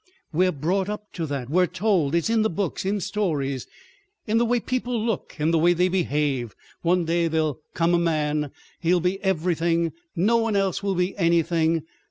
"We're 0.33 0.51
brought 0.51 0.89
up 0.89 1.13
to 1.13 1.27
that. 1.27 1.47
We're 1.47 1.67
told—it's 1.67 2.27
in 2.27 2.41
books, 2.41 2.85
in 2.85 3.01
stories, 3.01 3.67
in 4.25 4.39
the 4.39 4.45
way 4.47 4.59
people 4.59 4.99
look, 4.99 5.35
in 5.37 5.51
the 5.51 5.59
way 5.59 5.73
they 5.73 5.89
behave—one 5.89 7.05
day 7.05 7.27
there 7.27 7.41
will 7.43 7.59
come 7.75 7.93
a 7.93 7.99
man. 7.99 8.49
He 8.79 8.91
will 8.91 8.99
be 8.99 9.21
everything, 9.23 9.91
no 10.15 10.37
one 10.37 10.55
else 10.55 10.81
will 10.81 10.95
be 10.95 11.15
anything. 11.19 11.83